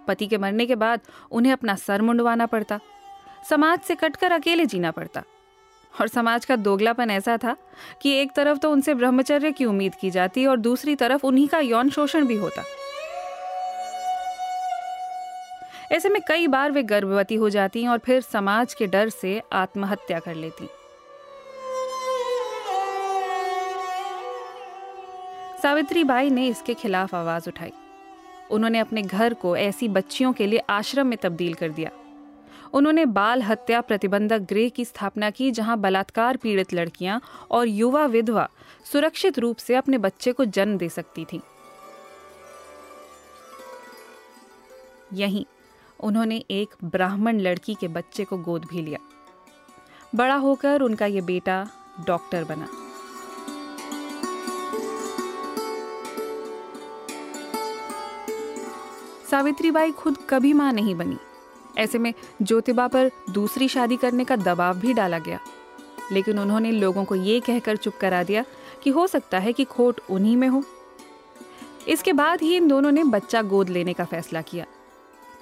पति 0.08 0.28
के 0.28 0.38
मरने 0.38 0.66
के 0.66 0.76
बाद 0.76 1.02
उन्हें 1.32 1.54
अपना 1.54 1.76
सर 1.76 2.02
मुंडवाना 2.02 2.46
पड़ता, 2.46 2.80
समाज 3.50 3.80
से 3.80 3.96
कटकर 3.96 4.32
अकेले 4.32 4.66
जीना 4.66 4.92
पड़ता। 4.92 5.24
और 6.02 6.08
समाज 6.08 6.46
का 6.46 6.56
दोगलापन 6.56 7.12
ऐसा 7.12 7.38
था 7.38 7.56
कि 8.02 8.12
एक 8.12 8.32
तरफ़ 8.32 8.58
तो 8.58 8.72
उनसे 8.72 8.94
ब्रह्मचर्य 8.94 9.52
की 9.52 9.66
उम्मीद 9.66 9.96
की 9.96 10.10
जाती 10.12 10.46
और 10.46 10.58
दूसरी 10.58 10.96
तरफ़ 10.96 11.26
उन्हीं 11.26 11.48
का 11.48 11.60
यौन 11.60 11.90
शोषण 11.90 12.26
भी 12.26 12.36
होता। 12.36 12.64
ऐसे 15.92 16.10
में 16.10 16.22
कई 16.28 16.48
बार 16.48 16.72
वे 16.72 16.84
गर्भवती 16.84 17.36
हो 17.36 17.50
जाती 17.50 17.88
और 17.88 17.98
फिर 17.98 18.22
समाज 18.22 18.74
के 18.74 18.88
डर 18.88 19.10
से 19.10 19.42
आत्महत्या 19.54 20.20
कर 20.20 20.36
लेती। 20.36 20.70
सावित्री 25.62 26.04
बाई 26.04 26.30
ने 26.30 26.48
इसके 26.48 26.74
खिलाफ 26.74 27.16
आवाज़ 27.16 27.50
उठाई। 27.50 27.72
उन्होंने 28.52 28.80
अपने 28.80 29.02
घर 29.02 29.34
को 29.34 29.58
ऐसी 29.58 29.88
बच्चियों 29.88 30.34
के 30.34 30.48
लिए 30.48 30.60
आश्रम 30.70 31.08
में 31.08 31.18
तब्दील 31.18 31.54
कर 31.54 31.70
दिया। 31.70 31.92
उन्होंने 32.74 33.06
बाल 33.06 33.42
हत्या 33.42 33.82
प्रतिबंधक 33.82 34.40
गृह 34.40 34.70
की 34.70 34.86
स्थापना 34.86 35.30
की, 35.30 35.52
जहाँ 35.52 35.78
बलात्कार 35.78 36.38
पीड़ित 36.38 36.74
लड़कियाँ 36.74 37.22
और 37.52 37.68
युवा 37.68 38.06
विधवा 38.06 38.50
सुरक्षित 38.92 39.40
रूप 39.40 39.58
से 39.58 39.76
अपने 39.76 39.98
बच्चे 39.98 40.32
को 40.32 40.46
जन्म 40.46 40.78
दे 40.78 40.90
सकती 40.90 41.26
थीं। 41.26 41.40
यहीं 45.14 45.46
उन्होंने 46.00 46.44
एक 46.52 46.70
ब्राह्मण 46.84 47.40
लड़की 47.40 47.74
के 47.74 47.88
बच्चे 47.88 48.24
को 48.24 48.38
गोद 48.38 48.66
भी 48.66 48.82
लिया। 48.82 49.00
बड़ा 50.16 50.36
होकर 50.36 50.82
उनका 50.82 51.06
ये 51.06 51.22
बेटा 51.22 51.68
डॉक्टर 52.08 52.44
बना। 52.44 52.68
सावित्रीबाई 59.32 59.92
खुद 59.92 60.18
कभी 60.30 60.54
माँ 60.54 60.74
नहीं 60.74 60.96
बनी। 60.96 61.18
ऐसे 61.78 61.98
में 61.98 62.14
ज्योतिबा 62.42 62.88
पर 62.88 63.12
दूसरी 63.30 63.68
शादी 63.68 63.98
करने 63.98 64.24
का 64.24 64.36
दबाव 64.36 64.80
भी 64.80 64.94
डाला 64.94 65.20
गया। 65.20 65.40
लेकिन 66.12 66.40
उन्होंने 66.40 66.72
लोगों 66.72 67.06
को 67.06 67.16
ये 67.16 67.40
कहकर 67.40 67.76
चुप 67.76 67.94
करा 68.02 68.24
दिया 68.24 68.46
कि 68.84 68.90
हो 68.90 69.08
सकता 69.08 69.40
है 69.40 69.54
कि 69.54 69.64
खोट 69.64 70.02
उन्हीं 70.10 70.38
में 70.38 70.48
हो। 70.48 70.64
इसके 71.88 72.14
बाद 72.14 72.42
ही 72.42 72.56
इन 72.56 72.68
दोनों 72.68 72.92
ने 72.92 73.04
बच्चा 73.04 73.42
गोद 73.42 73.70
लेने 73.70 73.94
का 73.94 74.06
फैसला 74.06 74.42
किया। 74.42 74.66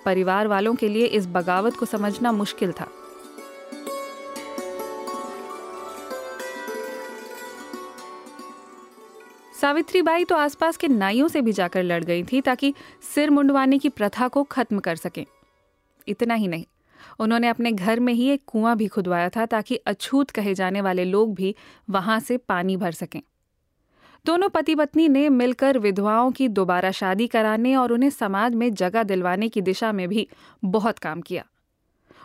परिवार 0.06 0.48
वालों 0.48 0.76
के 0.76 0.88
लिए 0.90 1.06
इस 1.06 1.28
बगावत 1.28 1.76
को 1.76 1.86
समझना 1.86 2.32
मुश्किल 2.32 2.72
था। 2.72 2.88
सावित्री 9.62 10.02
बाई 10.02 10.24
तो 10.24 10.36
आसपास 10.36 10.78
के 10.78 10.88
नाइयों 10.88 11.28
से 11.28 11.42
भी 11.42 11.52
जाकर 11.52 11.84
लड़ 11.84 12.04
गई 12.04 12.24
थी 12.24 12.42
ताकि 12.42 12.74
सिर 13.16 13.30
मुंडवाने 13.30 13.78
की 13.78 13.90
प्रथा 13.90 14.28
को 14.28 14.44
खत्म 14.44 14.80
कर 14.80 14.96
सकें। 14.96 15.26
इतना 16.08 16.34
ही 16.34 16.48
नहीं। 16.48 16.66
उन्होंने 17.20 17.48
अपने 17.48 17.72
घर 17.72 18.00
में 18.00 18.14
ही 18.14 18.30
एक 18.30 18.44
कुआँ 18.48 18.78
भी 18.78 18.88
खुदवाया 18.88 19.30
था 19.30 19.46
ताकि 19.46 19.76
अछूत 19.76 20.30
कहे 20.30 20.54
जाने 20.54 20.82
वाले 20.82 21.06
लोग 21.06 21.36
भी 21.36 21.56
वहाँ 21.90 22.20
से 22.20 22.38
पानी 22.38 22.78
भर 22.78 22.92
सकें। 22.92 23.22
दोनों 24.26 24.50
पति 24.50 24.76
पत्नी 24.76 25.08
ने 25.08 25.30
मिलकर 25.30 25.78
विधवाओं 25.78 26.32
की 26.32 26.48
दोबारा 26.48 26.92
शादी 26.92 27.28
कराने 27.28 27.76
और 27.76 27.94
उन्हें 27.94 28.10
समाज 28.10 28.56
में 28.56 28.74
जगह 28.74 29.04
दिलवाने 29.04 29.50
की 29.50 29.62
दिशा 29.62 29.92
में 29.92 30.10
भी 30.10 30.28
बहुत 30.66 31.00
काम 31.00 31.22
किया। 31.22 31.46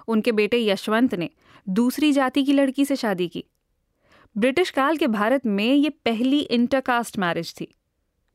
उनके 0.08 0.32
बेटे 0.32 0.66
यशवंत 0.66 1.14
ने 1.14 1.30
दूसरी 1.68 2.12
जाति 2.12 2.42
की 2.44 2.52
लड़की 2.52 2.84
से 2.84 2.96
शादी 2.96 3.28
की। 3.28 3.44
ब्रिटिश 4.36 4.70
काल 4.70 4.96
के 4.96 5.06
भारत 5.06 5.46
में 5.46 5.74
ये 5.74 5.88
पहली 5.88 6.38
इंटरकास्ट 6.38 7.18
मैरिज 7.18 7.54
थी। 7.60 7.74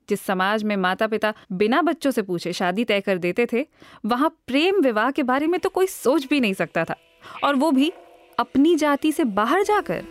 जिस 0.09 0.21
समाज 0.21 0.63
में 0.63 0.75
माता 0.77 1.07
पिता 1.07 1.33
बिना 1.51 1.81
बच्चों 1.81 2.11
से 2.11 2.21
पूछे 2.21 2.53
शादी 2.53 2.83
तय 2.83 3.01
कर 3.01 3.17
देते 3.17 3.47
थे, 3.53 3.65
वहाँ 4.05 4.29
प्रेम 4.47 4.81
विवाह 4.81 5.11
के 5.11 5.23
बारे 5.23 5.47
में 5.47 5.59
तो 5.59 5.69
कोई 5.69 5.87
सोच 5.87 6.27
भी 6.27 6.39
नहीं 6.39 6.53
सकता 6.53 6.83
था। 6.83 6.95
और 7.43 7.55
वो 7.55 7.71
भी 7.71 7.91
अपनी 8.39 8.75
जाति 8.75 9.11
से 9.11 9.23
बाहर 9.23 9.63
जाकर। 9.63 10.03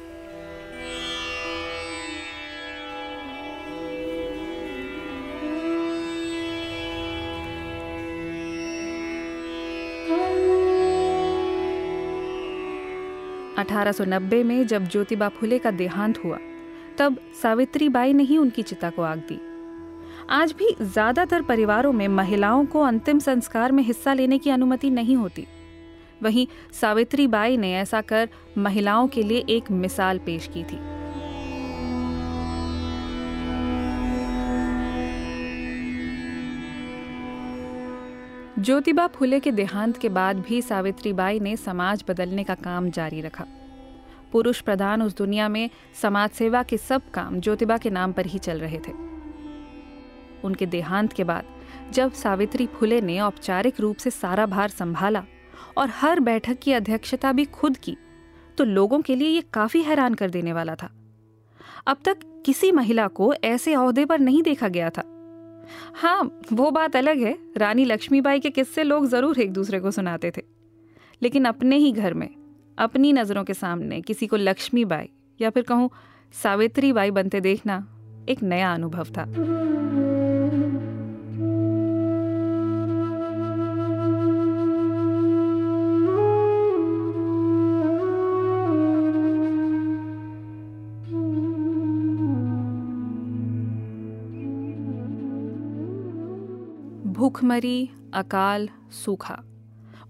अठारह 13.58 14.18
में 14.44 14.66
जब 14.66 14.88
ज्योतिबा 14.88 15.28
फुले 15.28 15.58
का 15.58 15.70
देहांत 15.70 16.24
हुआ, 16.24 16.38
तब 16.98 17.18
सावित्री 17.42 17.88
बाई 17.88 18.12
ने 18.12 18.22
ही 18.22 18.36
उनकी 18.36 18.62
चिता 18.62 18.90
को 18.90 19.02
आग 19.02 19.18
दी। 19.18 19.47
आज 20.30 20.52
भी 20.52 20.66
ज़्यादातर 20.82 21.42
परिवारों 21.42 21.92
में 21.92 22.06
महिलाओं 22.08 22.64
को 22.66 22.80
अंतिम 22.80 23.18
संस्कार 23.18 23.72
में 23.72 23.82
हिस्सा 23.82 24.12
लेने 24.14 24.38
की 24.38 24.50
अनुमति 24.50 24.90
नहीं 24.90 25.16
होती। 25.16 25.46
वहीं 26.22 26.46
सावित्री 26.72 27.26
बाई 27.26 27.56
ने 27.56 27.72
ऐसा 27.74 28.00
कर 28.00 28.28
महिलाओं 28.58 29.08
के 29.08 29.22
लिए 29.22 29.44
एक 29.48 29.70
मिसाल 29.70 30.18
पेश 30.18 30.50
की 30.54 30.64
थी। 30.64 30.78
ज्योतिबा 38.62 39.06
फुले 39.06 39.40
के 39.40 39.52
देहांत 39.52 39.96
के 39.96 40.08
बाद 40.10 40.44
भी 40.48 40.62
सावित्री 40.62 41.12
बाई 41.12 41.40
ने 41.40 41.56
समाज 41.56 42.04
बदलने 42.08 42.44
का 42.44 42.54
काम 42.54 42.90
जारी 42.90 43.20
रखा। 43.20 43.46
पुरुष 44.32 44.60
प्रधान 44.60 45.02
उस 45.02 45.16
दुनिया 45.16 45.48
में 45.48 45.68
समाज 46.02 46.30
सेवा 46.30 46.62
के 46.62 46.76
सब 46.78 47.10
काम 47.10 47.40
ज्योतिबा 47.40 47.78
के 47.78 47.90
नाम 47.90 48.12
पर 48.12 48.26
ही 48.26 48.38
चल 48.38 48.58
रहे 48.58 48.78
थे। 48.78 49.07
उनके 50.44 50.66
देहांत 50.66 51.12
के 51.12 51.24
बाद, 51.24 51.44
जब 51.92 52.12
सावित्री 52.12 52.66
फुले 52.68 53.00
ने 53.00 53.18
औपचारिक 53.20 53.80
रूप 53.80 53.96
से 53.96 54.10
सारा 54.10 54.46
भार 54.46 54.68
संभाला 54.68 55.24
और 55.78 55.90
हर 55.90 56.20
बैठक 56.20 56.58
की 56.58 56.72
अध्यक्षता 56.72 57.32
भी 57.32 57.44
खुद 57.44 57.76
की 57.76 57.96
तो 58.58 58.64
लोगों 58.64 59.00
के 59.00 59.14
लिए 59.14 59.28
ये 59.28 59.42
काफ़ी 59.52 59.82
हैरान 59.82 60.14
कर 60.14 60.30
देने 60.30 60.52
वाला 60.52 60.74
था। 60.74 60.90
अब 61.86 61.96
तक 62.04 62.18
किसी 62.46 62.70
महिला 62.72 63.06
को 63.08 63.32
ऐसे 63.34 63.74
अहदे 63.74 64.04
पर 64.04 64.18
नहीं 64.18 64.42
देखा 64.42 64.68
गया 64.68 64.90
था। 64.90 65.02
हाँ 65.94 66.40
वो 66.52 66.70
बात 66.70 66.96
अलग 66.96 67.18
है, 67.18 67.36
रानी 67.56 67.84
लक्ष्मीबाई 67.84 68.40
के 68.40 68.50
किस्से 68.50 68.82
लोग 68.82 69.06
ज़रूर 69.06 69.40
एक 69.40 69.52
दूसरे 69.52 69.80
को 69.80 69.90
सुनाते 69.90 70.30
थे। 70.36 70.42
लेकिन 71.22 71.44
अपने 71.44 71.76
ही 71.76 71.92
घर 71.92 72.14
में, 72.14 72.28
अपनी 72.78 73.12
नज़रों 73.12 73.44
के 73.44 73.54
सामने 73.54 74.00
किसी 74.00 74.26
को 74.26 74.36
लक्ष्मीबाई 74.36 75.08
या 75.40 75.50
फिर 75.50 75.62
कहूँ 75.62 75.90
सावित्री 76.34 76.92
बाई 76.92 77.10
बनते 77.10 77.40
देखना 77.40 77.78
एक 78.28 78.42
नया 78.42 78.74
अनुभव 78.74 79.04
था। 79.04 79.24
भूखमरी, 97.12 97.90
अकाल, 98.14 98.68
सूखा, 98.90 99.42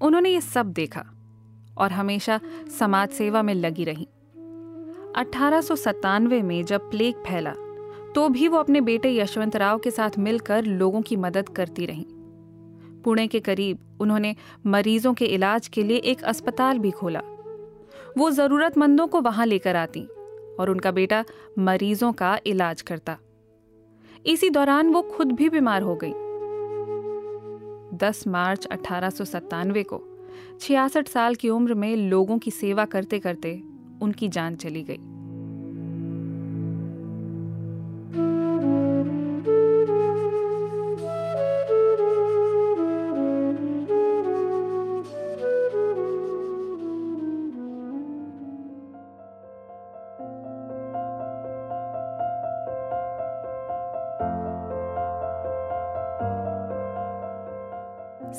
उन्होंने 0.00 0.30
ये 0.30 0.40
सब 0.40 0.72
देखा 0.72 1.04
और 1.78 1.92
हमेशा 1.92 2.40
समाज 2.78 3.08
सेवा 3.08 3.42
में 3.42 3.54
लगी 3.54 3.84
रहीं। 3.84 4.06
अठारह 5.16 5.60
में 6.42 6.64
जब 6.64 6.90
प्लेग 6.90 7.14
फैला 7.14 7.54
तो 8.18 8.28
भी 8.28 8.48
वो 8.48 8.58
अपने 8.58 8.80
बेटे 8.80 9.16
यशवंत 9.16 9.56
राव 9.56 9.78
के 9.78 9.90
साथ 9.90 10.10
मिलकर 10.18 10.64
लोगों 10.64 11.02
की 11.02 11.16
मदद 11.16 11.48
करती 11.48 11.86
रहीं। 11.86 12.04
पुणे 13.02 13.26
के 13.26 13.40
करीब 13.40 13.78
उन्होंने 14.00 14.36
मरीजों 14.66 15.14
के 15.14 15.24
इलाज 15.24 15.68
के 15.68 15.82
लिए 15.82 15.96
एक 15.96 16.24
अस्पताल 16.24 16.78
भी 16.78 16.90
खोला। 16.90 17.20
वो 18.18 18.30
जरूरतमंदों 18.30 19.06
को 19.06 19.20
वहाँ 19.20 19.46
लेकर 19.46 19.76
आती 19.76 20.02
और 20.60 20.70
उनका 20.70 20.90
बेटा 20.90 21.24
मरीजों 21.58 22.12
का 22.12 22.38
इलाज 22.46 22.82
करता। 22.82 23.16
इसी 24.26 24.50
दौरान 24.50 24.90
वो 24.90 25.02
खुद 25.02 25.32
भी 25.32 25.48
बीमार 25.48 25.82
हो 25.82 25.98
गई। 26.04 26.12
10 27.98 28.26
मार्च 28.28 28.66
अठारह 28.66 29.10
को 29.82 30.26
छियासठ 30.60 31.08
साल 31.08 31.34
की 31.34 31.48
उम्र 31.48 31.74
में 31.74 31.96
लोगों 31.96 32.38
की 32.38 32.50
सेवा 32.50 32.84
करते 32.84 33.18
करते 33.18 33.62
उनकी 34.02 34.28
जान 34.28 34.56
चली 34.56 34.82
गई। 34.82 35.17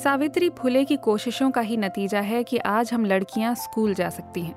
सावित्री 0.04 0.48
फुले 0.48 0.84
की 0.84 0.96
कोशिशों 0.96 1.50
का 1.50 1.60
ही 1.60 1.76
नतीजा 1.76 2.20
है 2.20 2.44
कि 2.44 2.58
आज 2.58 2.92
हम 2.92 3.04
लड़कियाँ 3.04 3.54
स्कूल 3.54 3.94
जा 3.94 4.08
सकती 4.10 4.42
हैं। 4.42 4.54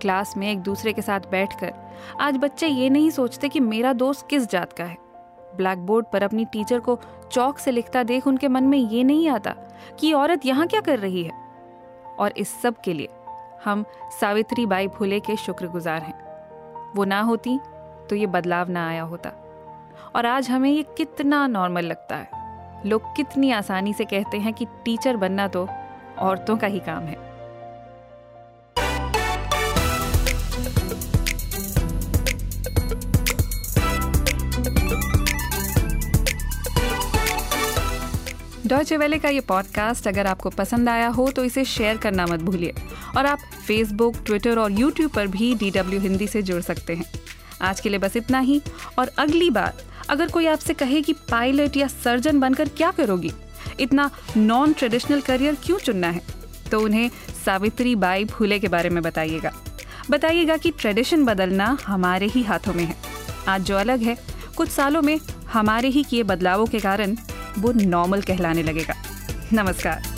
क्लास 0.00 0.36
में 0.36 0.50
एक 0.50 0.58
दूसरे 0.58 0.92
के 0.92 1.02
साथ 1.02 1.20
बैठकर 1.30 1.72
आज 2.20 2.36
बच्चे 2.36 2.66
ये 2.66 2.90
नहीं 2.90 3.10
सोचते 3.10 3.48
कि 3.48 3.60
मेरा 3.60 3.92
दोस्त 3.92 4.26
किस 4.30 4.50
जात 4.50 4.72
का 4.72 4.84
है। 4.84 4.96
ब्लैक 5.56 5.78
बोर्ड 5.78 6.06
पर 6.12 6.22
अपनी 6.22 6.44
टीचर 6.44 6.80
को 6.80 6.98
चौक 7.32 7.58
से 7.58 7.70
लिखता 7.70 8.02
देख 8.02 8.26
उनके 8.26 8.48
मन 8.48 8.64
में 8.64 8.78
ये 8.78 9.04
नहीं 9.04 9.28
आता 9.28 9.54
कि 10.00 10.12
औरत 10.12 10.46
यहाँ 10.46 10.66
क्या 10.66 10.80
कर 10.80 10.98
रही 10.98 11.24
है। 11.24 11.32
और 12.18 12.34
इस 12.36 12.62
सब 12.62 12.80
के 12.84 12.92
लिए 12.92 13.08
हम 13.64 13.84
सावित्री 14.20 14.66
बाई 14.66 14.88
फुले 14.88 15.20
के 15.20 15.36
शुक्रगुजार 15.36 16.02
हैं। 16.02 16.92
वो 16.96 17.04
ना 17.04 17.20
होती 17.20 17.58
तो 18.10 18.14
ये 18.14 18.26
बदलाव 18.26 18.70
ना 18.70 18.88
आया 18.88 19.02
होता। 19.02 19.30
और 20.16 20.26
आज 20.26 20.50
हमें 20.50 20.70
ये 20.70 20.82
कितना 20.82 21.46
नॉर्मल 21.46 21.84
लगता 21.84 22.16
है। 22.16 22.33
लोग 22.86 23.14
कितनी 23.16 23.50
आसानी 23.50 23.92
से 23.92 24.04
कहते 24.04 24.38
हैं 24.38 24.52
कि 24.54 24.64
टीचर 24.84 25.16
बनना 25.16 25.46
तो 25.48 25.68
औरतों 26.18 26.56
का 26.56 26.66
ही 26.66 26.78
काम 26.78 27.02
है। 27.02 27.22
डॉयचे 38.66 38.96
वेले 38.96 39.18
का 39.18 39.28
ये 39.28 39.40
पॉडकास्ट 39.40 40.08
अगर 40.08 40.26
आपको 40.26 40.50
पसंद 40.50 40.88
आया 40.88 41.08
हो 41.08 41.30
तो 41.30 41.44
इसे 41.44 41.64
शेयर 41.64 41.96
करना 41.96 42.26
मत 42.26 42.40
भूलिए। 42.40 42.72
और 43.16 43.26
आप 43.26 43.38
फेसबुक 43.66 44.16
ट्विटर 44.26 44.58
और 44.58 44.72
यूट्यूब 44.72 45.10
पर 45.10 45.26
भी 45.26 45.54
डीडब्ल्यू 45.54 46.00
हिंदी 46.00 46.26
से 46.26 46.42
जुड़ 46.42 46.60
सकते 46.62 46.94
हैं। 46.94 47.04
आज 47.62 47.80
के 47.80 47.88
लिए 47.88 47.98
बस 47.98 48.16
इतना 48.16 48.38
ही, 48.38 48.60
और 48.98 49.10
अगली 49.18 49.50
बार 49.50 49.82
अगर 50.10 50.28
कोई 50.28 50.46
आपसे 50.46 50.74
कहे 50.74 51.02
कि 51.02 51.12
पायलट 51.12 51.76
या 51.76 51.86
सर्जन 51.86 52.40
बनकर 52.40 52.68
क्या 52.68 52.90
करोगी? 52.90 53.32
इतना 53.80 54.10
नॉन 54.36 54.72
ट्रेडिशनल 54.72 55.20
करियर 55.20 55.56
क्यों 55.64 55.78
चुनना 55.78 56.08
है? 56.08 56.20
तो 56.70 56.80
उन्हें 56.80 57.10
सावित्री 57.44 57.94
बाई 57.94 58.24
फूले 58.24 58.58
के 58.58 58.68
बारे 58.68 58.90
में 58.90 59.02
बताइएगा। 59.02 59.52
बताइएगा 60.10 60.56
कि 60.56 60.70
ट्रेडिशन 60.70 61.24
बदलना 61.24 61.78
हमारे 61.86 62.26
ही 62.26 62.42
हाथों 62.42 62.74
में 62.74 62.84
है। 62.84 62.96
आज 63.48 63.62
जो 63.62 63.76
अलग 63.76 64.00
है, 64.00 64.18
कुछ 64.56 64.68
सालों 64.68 65.02
में 65.02 65.20
हमारे 65.52 65.88
ही 65.88 66.04
किए 66.04 66.22
बदलावों 66.22 66.66
के 66.66 66.78
कारण 66.78 67.16
वो 67.58 67.72
नॉर्मल 67.72 68.22
कहलाने 68.22 68.62
लगेगा। 68.62 68.94
नमस्कार। 69.52 70.13